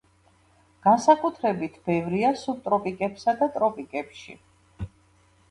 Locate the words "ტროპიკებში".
3.59-4.37